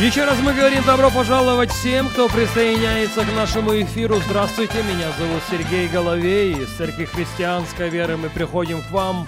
Еще 0.00 0.24
раз 0.24 0.38
мы 0.38 0.54
говорим 0.54 0.84
добро 0.84 1.10
пожаловать 1.10 1.72
всем, 1.72 2.08
кто 2.08 2.28
присоединяется 2.28 3.24
к 3.24 3.34
нашему 3.34 3.72
эфиру. 3.82 4.20
Здравствуйте, 4.24 4.80
меня 4.84 5.10
зовут 5.18 5.42
Сергей 5.50 5.88
Головей. 5.88 6.52
Из 6.52 6.68
Церкви 6.76 7.04
Христианской 7.04 7.88
Веры 7.88 8.16
мы 8.16 8.30
приходим 8.30 8.80
к 8.80 8.92
вам. 8.92 9.26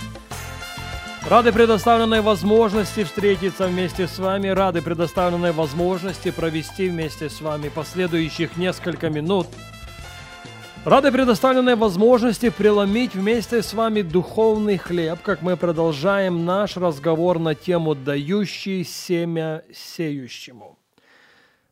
Рады 1.28 1.50
предоставленной 1.50 2.20
возможности 2.20 3.02
встретиться 3.02 3.66
вместе 3.66 4.06
с 4.06 4.16
вами, 4.20 4.46
рады 4.46 4.80
предоставленной 4.80 5.50
возможности 5.50 6.30
провести 6.30 6.88
вместе 6.88 7.28
с 7.28 7.40
вами 7.40 7.68
последующих 7.68 8.56
несколько 8.56 9.10
минут– 9.10 9.48
Рады 10.86 11.12
предоставленной 11.12 11.76
возможности 11.76 12.48
преломить 12.48 13.14
вместе 13.14 13.62
с 13.62 13.74
вами 13.74 14.00
духовный 14.00 14.78
хлеб, 14.78 15.18
как 15.22 15.42
мы 15.42 15.58
продолжаем 15.58 16.46
наш 16.46 16.78
разговор 16.78 17.38
на 17.38 17.54
тему 17.54 17.94
«Дающий 17.94 18.82
семя 18.84 19.62
сеющему». 19.70 20.78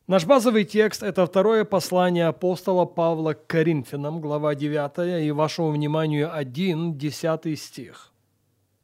Наш 0.05 0.25
базовый 0.25 0.63
текст– 0.63 1.01
это 1.03 1.25
второе 1.25 1.65
послание 1.65 2.27
апостола 2.27 2.85
Павла 2.85 3.33
к 3.33 3.47
Коринфянам, 3.47 4.21
глава 4.21 4.53
9, 4.53 5.25
и 5.25 5.31
вашему 5.31 5.71
вниманию 5.71 6.29
1, 6.31 6.95
10 6.95 7.59
стих. 7.59 8.11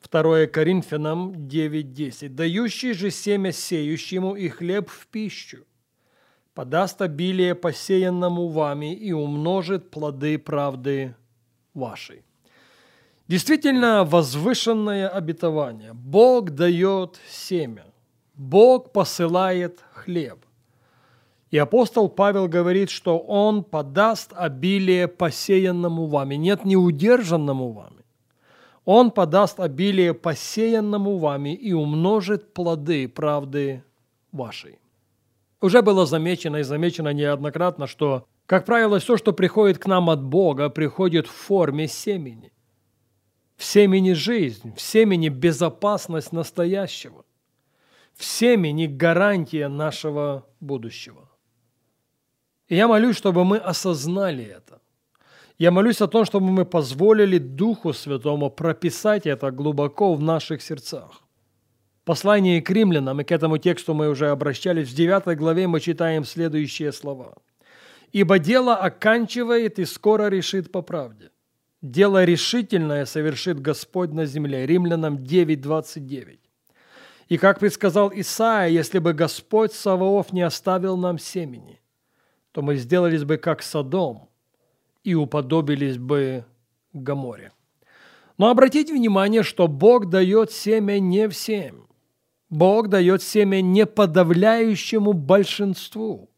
2 0.10 0.48
Коринфянам 0.48 1.34
9.10. 1.34 2.30
«Дающий 2.30 2.94
же 2.94 3.12
семя 3.12 3.52
сеющему 3.52 4.36
и 4.36 4.50
хлеб 4.50 4.90
в 4.90 5.06
пищу, 5.06 5.66
подаст 6.56 7.02
обилие 7.02 7.54
посеянному 7.54 8.48
вами 8.48 8.96
и 8.96 9.12
умножит 9.12 9.92
плоды 9.92 10.40
правды 10.40 11.16
вашей. 11.74 12.24
Действительно 13.28 14.06
возвышенное 14.06 15.10
обетование. 15.10 15.94
Бог 15.94 16.52
дает 16.52 17.20
семя. 17.30 17.86
Бог 18.36 18.92
посылает 18.92 19.84
хлеб. 19.94 20.46
И 21.52 21.58
апостол 21.58 22.08
Павел 22.10 22.48
говорит, 22.48 22.90
что 22.90 23.20
он 23.20 23.64
подаст 23.64 24.32
обилие 24.34 25.08
посеянному 25.08 26.06
вами. 26.08 26.36
Нет, 26.36 26.66
не 26.66 26.78
удержанному 26.78 27.72
вами. 27.72 28.04
Он 28.86 29.12
подаст 29.12 29.60
обилие 29.60 30.14
посеянному 30.14 31.18
вами 31.18 31.54
и 31.54 31.74
умножит 31.74 32.54
плоды 32.54 33.08
правды 33.08 33.84
вашей. 34.32 34.80
Уже 35.66 35.82
было 35.82 36.06
замечено 36.06 36.58
и 36.58 36.62
замечено 36.62 37.12
неоднократно, 37.12 37.88
что, 37.88 38.28
как 38.46 38.66
правило, 38.66 39.00
все, 39.00 39.18
что 39.18 39.34
приходит 39.34 39.80
к 39.80 39.88
нам 39.88 40.12
от 40.12 40.22
Бога, 40.22 40.70
приходит 40.70 41.26
в 41.26 41.32
форме 41.32 41.88
семени. 41.88 42.54
В 43.58 43.64
семени 43.64 44.14
жизнь, 44.14 44.76
в 44.76 44.80
семени 44.80 45.30
безопасность 45.30 46.32
настоящего, 46.32 47.26
в 48.14 48.24
семени 48.24 48.86
гарантия 48.86 49.68
нашего 49.68 50.46
будущего. 50.60 51.32
И 52.68 52.76
я 52.76 52.88
молюсь, 52.88 53.18
чтобы 53.18 53.44
мы 53.44 53.58
осознали 53.58 54.44
это. 54.44 54.84
Я 55.58 55.72
молюсь 55.72 56.00
о 56.00 56.08
том, 56.08 56.26
чтобы 56.26 56.46
мы 56.52 56.66
позволили 56.66 57.40
Духу 57.40 57.92
Святому 57.92 58.52
прописать 58.52 59.26
это 59.26 59.50
глубоко 59.50 60.14
в 60.14 60.22
наших 60.22 60.62
сердцах 60.62 61.25
послании 62.06 62.62
к 62.62 62.70
римлянам, 62.70 63.20
и 63.20 63.24
к 63.24 63.32
этому 63.32 63.58
тексту 63.58 63.94
мы 63.94 64.10
уже 64.10 64.30
обращались, 64.30 64.90
в 64.90 64.96
9 64.96 65.38
главе 65.38 65.68
мы 65.68 65.80
читаем 65.80 66.24
следующие 66.24 66.92
слова. 66.92 67.36
«Ибо 68.14 68.40
дело 68.40 68.76
оканчивает 68.76 69.80
и 69.80 69.86
скоро 69.86 70.30
решит 70.30 70.72
по 70.72 70.82
правде. 70.82 71.32
Дело 71.82 72.24
решительное 72.24 73.06
совершит 73.06 73.60
Господь 73.60 74.12
на 74.14 74.26
земле». 74.26 74.66
Римлянам 74.66 75.18
9.29. 75.18 76.40
И 77.28 77.38
как 77.38 77.60
предсказал 77.60 78.12
Исаия, 78.14 78.70
если 78.70 79.00
бы 79.00 79.14
Господь 79.14 79.74
Саваоф 79.74 80.32
не 80.32 80.44
оставил 80.44 80.96
нам 80.96 81.18
семени, 81.18 81.82
то 82.52 82.62
мы 82.62 82.76
сделались 82.76 83.24
бы 83.24 83.38
как 83.38 83.64
Содом 83.64 84.30
и 85.04 85.16
уподобились 85.16 85.98
бы 85.98 86.46
Гаморе. 86.94 87.52
Но 88.38 88.50
обратите 88.50 88.94
внимание, 88.94 89.44
что 89.44 89.68
Бог 89.68 90.10
дает 90.10 90.52
семя 90.52 91.00
не 91.00 91.28
всем. 91.30 91.88
Бог 92.56 92.88
дает 92.88 93.22
семя 93.22 93.60
не 93.62 93.86
подавляющему 93.86 95.12
большинству. 95.12 96.30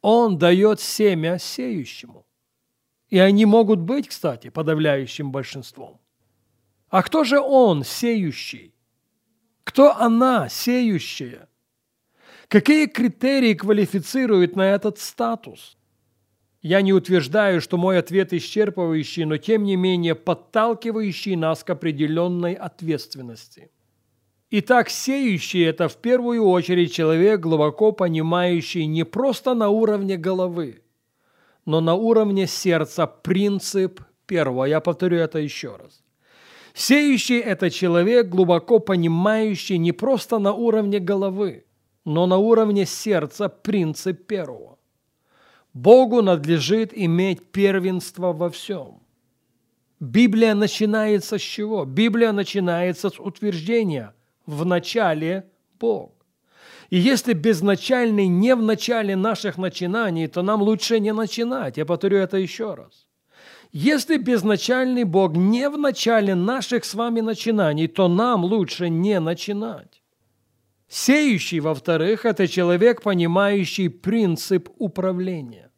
Он 0.00 0.38
дает 0.38 0.80
семя 0.80 1.38
сеющему. 1.38 2.26
И 3.10 3.18
они 3.18 3.44
могут 3.44 3.78
быть, 3.78 4.08
кстати, 4.08 4.48
подавляющим 4.48 5.30
большинством. 5.30 6.00
А 6.88 7.02
кто 7.02 7.24
же 7.24 7.40
он, 7.40 7.84
сеющий? 7.84 8.74
Кто 9.64 9.94
она, 9.96 10.48
сеющая? 10.48 11.48
Какие 12.48 12.86
критерии 12.86 13.52
квалифицируют 13.52 14.56
на 14.56 14.70
этот 14.70 14.98
статус? 14.98 15.76
Я 16.62 16.80
не 16.80 16.94
утверждаю, 16.94 17.60
что 17.60 17.76
мой 17.76 17.98
ответ 17.98 18.32
исчерпывающий, 18.32 19.26
но 19.26 19.36
тем 19.36 19.64
не 19.64 19.76
менее 19.76 20.14
подталкивающий 20.14 21.36
нас 21.36 21.62
к 21.64 21.68
определенной 21.68 22.54
ответственности– 22.54 23.70
Итак, 24.50 24.88
сеющий– 24.88 25.62
это 25.66 25.88
в 25.88 25.96
первую 25.96 26.42
очередь 26.42 26.94
человек, 26.94 27.40
глубоко 27.40 27.92
понимающий 27.92 28.86
не 28.86 29.04
просто 29.04 29.52
на 29.52 29.68
уровне 29.68 30.16
головы, 30.16 30.82
но 31.66 31.82
на 31.82 31.94
уровне 31.94 32.46
сердца 32.46 33.06
принцип 33.06 34.00
первого. 34.24 34.64
Я 34.64 34.80
повторю 34.80 35.18
это 35.18 35.38
еще 35.38 35.76
раз. 35.76 36.02
Сеющий– 36.72 37.38
это 37.40 37.70
человек, 37.70 38.28
глубоко 38.30 38.78
понимающий 38.78 39.76
не 39.76 39.92
просто 39.92 40.38
на 40.38 40.54
уровне 40.54 40.98
головы, 40.98 41.66
но 42.06 42.26
на 42.26 42.38
уровне 42.38 42.86
сердца 42.86 43.50
принцип 43.50 44.26
первого. 44.26 44.78
Богу 45.74 46.22
надлежит 46.22 46.92
иметь 46.94 47.52
первенство 47.52 48.32
во 48.32 48.48
всем. 48.48 49.02
Библия 50.00 50.54
начинается 50.54 51.36
с 51.36 51.42
чего? 51.42 51.84
Библия 51.84 52.32
начинается 52.32 53.10
с 53.10 53.20
утверждения– 53.20 54.14
в 54.48 54.64
начале 54.64 55.44
Бог. 55.78 56.12
И 56.88 56.98
если 56.98 57.34
безначальный 57.34 58.28
не 58.28 58.54
в 58.54 58.62
начале 58.62 59.14
наших 59.14 59.58
начинаний, 59.58 60.26
то 60.26 60.42
нам 60.42 60.62
лучше 60.62 61.00
не 61.00 61.12
начинать. 61.12 61.76
Я 61.76 61.84
повторю 61.84 62.16
это 62.16 62.38
еще 62.38 62.72
раз. 62.72 63.06
Если 63.72 64.16
безначальный 64.16 65.04
Бог 65.04 65.36
не 65.36 65.68
в 65.68 65.76
начале 65.76 66.34
наших 66.34 66.86
с 66.86 66.94
вами 66.94 67.20
начинаний, 67.20 67.88
то 67.88 68.08
нам 68.08 68.42
лучше 68.42 68.88
не 68.88 69.20
начинать. 69.20 70.02
Сеющий, 70.88 71.60
во-вторых, 71.60 72.24
это 72.24 72.48
человек, 72.48 73.02
понимающий 73.02 73.90
принцип 73.90 74.70
управления. 74.78 75.70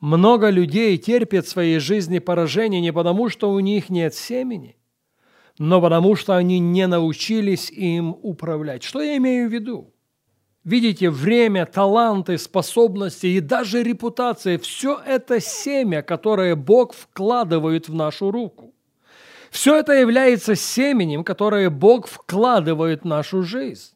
Много 0.00 0.48
людей 0.48 0.96
терпят 0.96 1.44
в 1.44 1.50
своей 1.50 1.78
жизни 1.80 2.18
поражение 2.18 2.80
не 2.80 2.94
потому, 2.94 3.28
что 3.28 3.52
у 3.52 3.60
них 3.60 3.90
нет 3.90 4.14
семени– 4.14 4.76
но 5.58 5.80
потому 5.80 6.16
что 6.16 6.36
они 6.36 6.58
не 6.58 6.86
научились 6.86 7.70
им 7.70 8.16
управлять. 8.22 8.82
Что 8.82 9.00
я 9.00 9.16
имею 9.16 9.48
в 9.48 9.52
виду? 9.52 9.94
Видите, 10.64 11.10
время, 11.10 11.66
таланты, 11.66 12.38
способности 12.38 13.26
и 13.26 13.40
даже 13.40 13.82
репутация– 13.82 14.58
все 14.60 14.98
это 15.06 15.38
семя, 15.38 16.02
которое 16.02 16.56
Бог 16.56 16.94
вкладывает 16.94 17.88
в 17.88 17.94
нашу 17.94 18.30
руку. 18.30 18.74
Все 19.50 19.76
это 19.76 19.92
является 19.92 20.56
семенем, 20.56 21.22
которое 21.22 21.70
Бог 21.70 22.08
вкладывает 22.08 23.02
в 23.02 23.06
нашу 23.06 23.42
жизнь. 23.42 23.92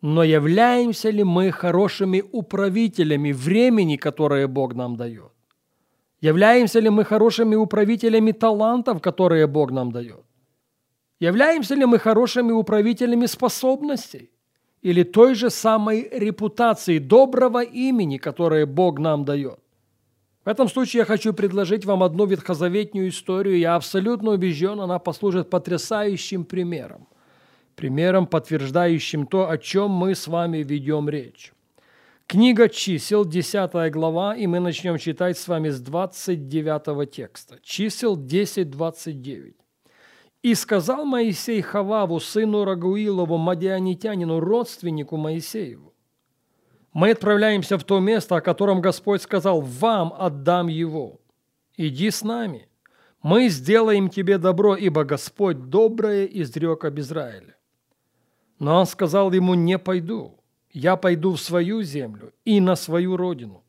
Но 0.00 0.22
являемся 0.22 1.10
ли 1.10 1.24
мы 1.24 1.50
хорошими 1.50 2.22
управителями 2.32 3.32
времени, 3.32 3.96
которое 3.96 4.46
Бог 4.46 4.74
нам 4.74 4.96
дает? 4.96 5.32
Являемся 6.20 6.80
ли 6.80 6.88
мы 6.88 7.04
хорошими 7.04 7.56
управителями 7.56 8.32
талантов, 8.32 9.02
которые 9.02 9.46
Бог 9.46 9.72
нам 9.72 9.90
дает? 9.92 10.24
Являемся 11.20 11.74
ли 11.74 11.84
мы 11.84 11.98
хорошими 11.98 12.50
управителями 12.50 13.26
способностей 13.26 14.30
или 14.80 15.02
той 15.02 15.34
же 15.34 15.50
самой 15.50 16.08
репутации, 16.10 16.98
доброго 16.98 17.62
имени, 17.62 18.16
которое 18.16 18.64
Бог 18.64 18.98
нам 18.98 19.26
дает? 19.26 19.58
В 20.46 20.48
этом 20.48 20.68
случае 20.70 21.00
я 21.00 21.04
хочу 21.04 21.34
предложить 21.34 21.84
вам 21.84 22.02
одну 22.02 22.24
ветхозаветную 22.24 23.10
историю. 23.10 23.58
Я 23.58 23.76
абсолютно 23.76 24.30
убежден, 24.30 24.80
она 24.80 24.98
послужит 24.98 25.50
потрясающим 25.50 26.46
примером. 26.46 27.06
Примером, 27.76 28.26
подтверждающим 28.26 29.26
то, 29.26 29.50
о 29.50 29.58
чем 29.58 29.90
мы 29.90 30.14
с 30.14 30.26
вами 30.26 30.58
ведем 30.58 31.10
речь. 31.10 31.52
Книга 32.26 32.70
чисел, 32.70 33.26
10 33.26 33.92
глава, 33.92 34.34
и 34.34 34.46
мы 34.46 34.60
начнем 34.60 34.96
читать 34.96 35.36
с 35.36 35.46
вами 35.46 35.68
с 35.68 35.80
29 35.80 37.10
текста. 37.10 37.58
Чисел 37.62 38.16
10, 38.16 38.70
29. 38.70 39.56
И 40.42 40.54
сказал 40.54 41.04
Моисей 41.04 41.60
Хававу, 41.60 42.18
сыну 42.18 42.64
Рагуилову, 42.64 43.36
мадианитянину, 43.36 44.40
родственнику 44.40 45.16
Моисееву, 45.16 45.90
мы 46.92 47.10
отправляемся 47.10 47.78
в 47.78 47.84
то 47.84 48.00
место, 48.00 48.36
о 48.36 48.40
котором 48.40 48.80
Господь 48.80 49.22
сказал, 49.22 49.60
вам 49.60 50.12
отдам 50.16 50.66
его. 50.66 51.20
Иди 51.76 52.10
с 52.10 52.22
нами, 52.22 52.68
мы 53.22 53.48
сделаем 53.48 54.08
тебе 54.08 54.38
добро, 54.38 54.74
ибо 54.74 55.04
Господь 55.04 55.68
доброе 55.68 56.24
изрек 56.24 56.84
об 56.84 56.98
Израиле. 56.98 57.56
Но 58.58 58.80
он 58.80 58.86
сказал 58.86 59.32
ему, 59.32 59.54
не 59.54 59.78
пойду, 59.78 60.40
я 60.70 60.96
пойду 60.96 61.32
в 61.32 61.40
свою 61.40 61.82
землю 61.82 62.32
и 62.44 62.60
на 62.60 62.76
свою 62.76 63.16
родину. 63.16 63.62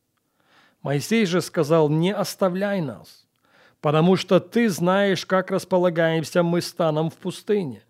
Моисей 0.81 1.25
же 1.25 1.41
сказал, 1.41 1.89
не 1.89 2.13
оставляй 2.13 2.81
нас, 2.81 3.27
потому 3.81 4.15
что 4.15 4.39
ты 4.39 4.69
знаешь, 4.69 5.25
как 5.25 5.51
располагаемся 5.51 6.43
мы 6.43 6.61
станом 6.61 7.09
в 7.09 7.15
пустыне, 7.15 7.83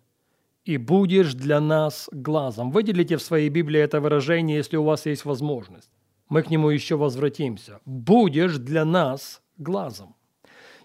и 0.64 0.76
будешь 0.76 1.34
для 1.34 1.60
нас 1.60 2.08
глазом. 2.12 2.70
Выделите 2.70 3.16
в 3.16 3.22
своей 3.22 3.48
Библии 3.48 3.80
это 3.80 4.00
выражение, 4.00 4.56
если 4.56 4.76
у 4.76 4.84
вас 4.84 5.06
есть 5.06 5.24
возможность. 5.24 5.90
Мы 6.28 6.42
к 6.42 6.50
нему 6.50 6.70
еще 6.70 6.96
возвратимся. 6.96 7.80
Будешь 7.84 8.56
для 8.56 8.84
нас 8.84 9.42
глазом. 9.58 10.14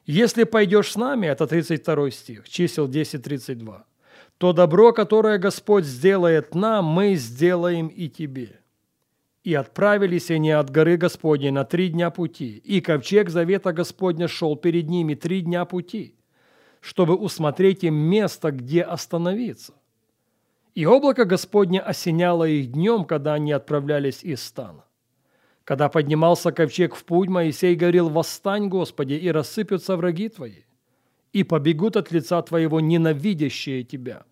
Если 0.06 0.46
пойдешь 0.46 0.92
с 0.92 0.96
нами, 0.96 1.28
это 1.28 1.48
32 1.48 2.12
стих, 2.12 2.50
чисел 2.50 2.88
10.32, 2.88 3.84
то 4.38 4.54
добро, 4.54 4.94
которое 4.94 5.38
Господь 5.38 5.86
сделает 5.86 6.56
нам, 6.56 6.86
мы 6.86 7.16
сделаем 7.16 7.88
и 7.88 8.08
тебе. 8.10 8.62
И 9.48 9.54
отправились 9.54 10.30
они 10.30 10.52
от 10.52 10.70
горы 10.70 10.98
Господней 10.98 11.52
на 11.52 11.64
три 11.64 11.88
дня 11.88 12.10
пути, 12.10 12.62
и 12.66 12.82
ковчег 12.82 13.30
завета 13.30 13.72
Господня 13.72 14.28
шел 14.28 14.58
перед 14.58 14.90
ними 14.90 15.16
три 15.16 15.40
дня 15.40 15.64
пути, 15.64 16.16
чтобы 16.82 17.16
усмотреть 17.16 17.86
им 17.86 17.96
место, 17.96 18.52
где 18.52 18.82
остановиться. 18.82 19.74
И 20.76 20.86
облако 20.86 21.24
Господне 21.24 21.80
осеняло 21.80 22.44
их 22.44 22.74
днем, 22.74 23.06
когда 23.06 23.36
они 23.36 23.54
отправлялись 23.54 24.22
из 24.22 24.44
стана. 24.44 24.84
Когда 25.64 25.88
поднимался 25.88 26.52
ковчег 26.52 26.94
в 26.94 27.06
путь, 27.06 27.30
Моисей 27.30 27.76
говорил, 27.76 28.10
«Восстань, 28.10 28.68
Господи, 28.68 29.14
и 29.14 29.32
рассыпятся 29.32 29.96
враги 29.96 30.28
Твои, 30.28 30.64
и 31.32 31.46
побегут 31.46 31.96
от 31.96 32.12
лица 32.12 32.42
Твоего 32.42 32.82
ненавидящие 32.82 33.86
Тебя». 33.86 34.26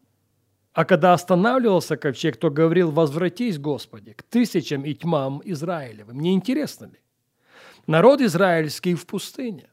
А 0.76 0.84
когда 0.84 1.14
останавливался 1.14 1.96
ковчег, 1.96 2.36
то 2.36 2.50
говорил, 2.50 2.92
«Возвратись, 2.92 3.58
Господи, 3.58 4.12
к 4.12 4.24
тысячам 4.24 4.84
и 4.84 4.94
тьмам 4.94 5.42
Израилевым». 5.46 6.20
Не 6.20 6.34
интересно 6.34 6.88
ли? 6.88 7.00
Народ 7.88 8.20
израильский 8.20 8.94
в 8.94 9.06
пустыне. 9.06 9.70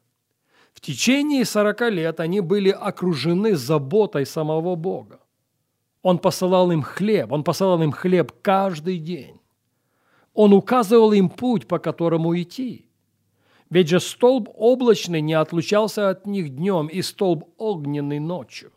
В 0.73 0.81
течение 0.81 1.45
сорока 1.45 1.91
лет 1.91 2.21
они 2.21 2.41
были 2.41 2.71
окружены 2.71 3.57
заботой 3.57 4.25
самого 4.25 4.77
Бога. 4.77 5.19
Он 6.03 6.19
посылал 6.19 6.71
им 6.71 6.83
хлеб, 6.83 7.33
он 7.33 7.43
посылал 7.43 7.83
им 7.83 7.91
хлеб 7.91 8.33
каждый 8.41 8.99
день. 8.99 9.41
Он 10.35 10.53
указывал 10.53 11.13
им 11.13 11.29
путь, 11.31 11.67
по 11.67 11.81
которому 11.81 12.41
идти. 12.41 12.87
Ведь 13.71 13.89
же 13.89 13.99
столб 13.99 14.49
облачный 14.55 15.21
не 15.21 15.35
отлучался 15.35 16.11
от 16.11 16.27
них 16.27 16.55
днем 16.55 16.87
и 16.87 17.03
столб 17.03 17.49
огненный 17.59 18.21
ночью. 18.21 18.71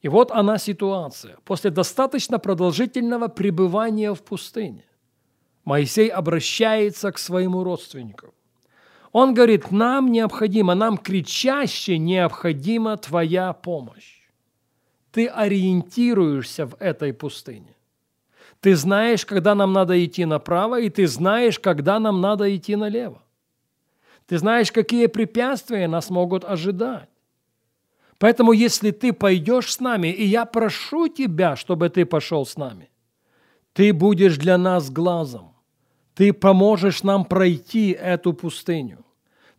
И 0.00 0.08
вот 0.08 0.30
она 0.32 0.58
ситуация. 0.58 1.36
После 1.44 1.70
достаточно 1.70 2.38
продолжительного 2.38 3.28
пребывания 3.28 4.14
в 4.14 4.22
пустыне 4.22 4.84
Моисей 5.64 6.08
обращается 6.08 7.12
к 7.12 7.18
своему 7.18 7.62
родственнику. 7.62 8.34
Он 9.12 9.34
говорит, 9.34 9.70
нам 9.70 10.10
необходимо, 10.10 10.74
нам 10.74 10.96
кричаще 10.96 11.98
необходима 11.98 12.96
твоя 12.96 13.52
помощь. 13.52 14.20
Ты 15.12 15.26
ориентируешься 15.26 16.66
в 16.66 16.76
этой 16.78 17.12
пустыне. 17.12 17.76
Ты 18.60 18.76
знаешь, 18.76 19.26
когда 19.26 19.54
нам 19.54 19.72
надо 19.72 20.02
идти 20.04 20.24
направо, 20.24 20.80
и 20.80 20.88
ты 20.88 21.06
знаешь, 21.06 21.58
когда 21.58 21.98
нам 21.98 22.20
надо 22.20 22.54
идти 22.56 22.76
налево. 22.76 23.22
Ты 24.26 24.38
знаешь, 24.38 24.70
какие 24.70 25.08
препятствия 25.08 25.88
нас 25.88 26.08
могут 26.08 26.44
ожидать. 26.44 27.09
Поэтому, 28.20 28.52
если 28.52 28.90
ты 28.90 29.14
пойдешь 29.14 29.72
с 29.72 29.80
нами, 29.80 30.08
и 30.08 30.26
я 30.26 30.44
прошу 30.44 31.08
тебя, 31.08 31.56
чтобы 31.56 31.88
ты 31.88 32.04
пошел 32.04 32.44
с 32.44 32.58
нами, 32.58 32.90
ты 33.72 33.94
будешь 33.94 34.36
для 34.36 34.58
нас 34.58 34.90
глазом. 34.90 35.54
Ты 36.14 36.34
поможешь 36.34 37.02
нам 37.02 37.24
пройти 37.24 37.92
эту 37.92 38.34
пустыню. 38.34 39.06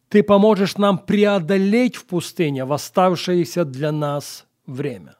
Ты 0.09 0.21
поможешь 0.21 0.77
нам 0.77 0.99
преодолеть 0.99 1.95
в 1.95 2.05
пустыне 2.05 2.63
в 2.63 2.71
оставшееся 2.71 3.65
для 3.65 3.91
нас 3.91 4.45
время. 4.67 5.15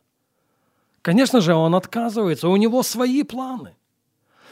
Конечно 1.02 1.42
же, 1.42 1.56
он 1.56 1.74
отказывается, 1.74 2.48
у 2.48 2.58
него 2.58 2.84
свои 2.84 3.24
планы. 3.24 3.76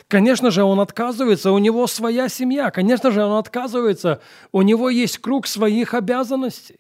Конечно 0.08 0.50
же, 0.50 0.64
он 0.64 0.80
отказывается, 0.80 1.52
у 1.52 1.60
него 1.60 1.86
своя 1.86 2.28
семья. 2.28 2.72
Конечно 2.72 3.12
же, 3.12 3.24
он 3.24 3.38
отказывается, 3.38 4.20
у 4.52 4.64
него 4.64 4.90
есть 4.90 5.20
круг 5.20 5.46
своих 5.46 5.94
обязанностей. 5.94 6.80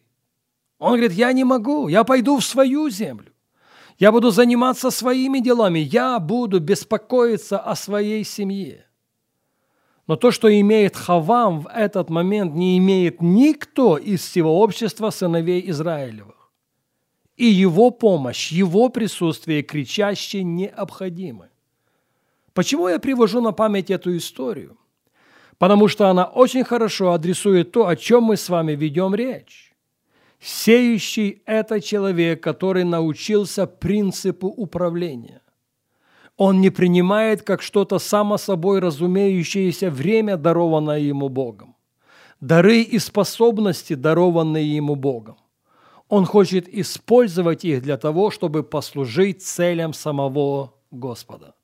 Он 0.79 0.93
говорит, 0.93 1.11
я 1.11 1.31
не 1.33 1.43
могу, 1.43 1.87
я 1.89 2.03
пойду 2.03 2.39
в 2.39 2.45
свою 2.45 2.89
землю. 2.89 3.31
Я 3.97 4.11
буду 4.11 4.31
заниматься 4.31 4.91
своими 4.91 5.39
делами, 5.39 5.79
я 5.79 6.19
буду 6.19 6.59
беспокоиться 6.59 7.59
о 7.59 7.75
своей 7.75 8.23
семье. 8.23 8.85
Но 10.07 10.15
то, 10.15 10.31
что 10.31 10.47
имеет 10.59 10.95
Хавам 10.95 11.61
в 11.61 11.67
этот 11.67 12.09
момент, 12.09 12.55
не 12.55 12.77
имеет 12.77 13.21
никто 13.21 13.97
из 13.97 14.21
всего 14.21 14.61
общества 14.61 15.11
сыновей 15.11 15.69
Израилевых 15.69 16.39
и 17.39 17.45
его 17.45 17.89
помощь, 17.89 18.51
его 18.51 18.89
присутствие 18.89 19.63
кричаще 19.63 20.43
необходимы. 20.43 21.49
Почему 22.53 22.89
я 22.89 22.99
привожу 22.99 23.39
на 23.39 23.53
память 23.53 23.89
эту 23.89 24.15
историю? 24.17 24.77
Потому 25.57 25.87
что 25.87 26.09
она 26.09 26.25
очень 26.25 26.65
хорошо 26.65 27.13
адресует 27.13 27.71
то, 27.71 27.87
о 27.87 27.95
чем 27.95 28.23
мы 28.23 28.35
с 28.35 28.49
вами 28.49 28.73
ведем 28.73 29.15
речь. 29.15 29.68
Сеющий– 30.39 31.41
это 31.45 31.81
человек, 31.81 32.41
который 32.41 32.85
научился 32.85 33.67
принципу 33.67 34.47
управления. 34.47 35.41
Он 36.37 36.61
не 36.61 36.69
принимает 36.69 37.41
как 37.41 37.61
что-то 37.61 37.99
само 37.99 38.37
собой 38.37 38.79
разумеющееся 38.79 39.91
время, 39.91 40.37
дарованное 40.37 40.99
ему 40.99 41.27
Богом. 41.27 41.75
Дары 42.39 42.81
и 42.81 42.97
способности, 42.99 43.95
дарованные 43.95 44.77
ему 44.77 44.95
Богом. 44.95 45.35
Он 46.07 46.25
хочет 46.25 46.69
использовать 46.69 47.65
их 47.65 47.81
для 47.81 47.97
того, 47.97 48.31
чтобы 48.31 48.63
послужить 48.63 49.43
целям 49.43 49.93
самого 49.93 50.73
Господа. 50.91 51.55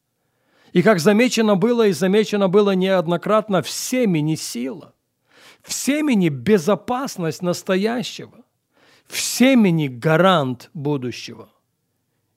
И 0.74 0.84
как 0.84 1.00
замечено 1.00 1.56
было, 1.56 1.88
и 1.88 1.94
замечено 1.94 2.50
было 2.50 2.76
неоднократно, 2.76 3.62
в 3.62 3.70
семени 3.70 4.36
сила, 4.36 4.94
в 5.62 5.72
семени 5.72 6.28
безопасность 6.28 7.42
настоящего, 7.42 8.44
в 9.08 9.20
семени 9.20 9.88
гарант 9.88 10.70
будущего. 10.74 11.50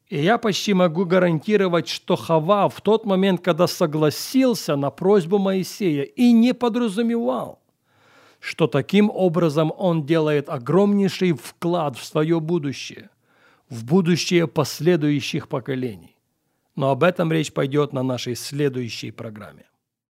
И 0.08 0.22
я 0.22 0.38
почти 0.38 0.72
могу 0.72 1.04
гарантировать, 1.04 1.88
что 1.88 2.16
Хава 2.16 2.68
в 2.68 2.80
тот 2.80 3.04
момент, 3.04 3.42
когда 3.42 3.66
согласился 3.66 4.74
на 4.74 4.90
просьбу 4.90 5.38
Моисея 5.38 6.04
и 6.04 6.32
не 6.32 6.54
подразумевал, 6.54 7.60
что 8.40 8.66
таким 8.66 9.10
образом 9.10 9.72
он 9.76 10.06
делает 10.06 10.48
огромнейший 10.48 11.32
вклад 11.32 11.98
в 11.98 12.04
свое 12.04 12.40
будущее, 12.40 13.10
в 13.68 13.84
будущее 13.84 14.46
последующих 14.46 15.48
поколений. 15.48 16.16
Но 16.74 16.90
об 16.90 17.02
этом 17.02 17.30
речь 17.30 17.52
пойдет 17.52 17.92
на 17.92 18.02
нашей 18.02 18.34
следующей 18.34 19.10
программе. 19.10 19.67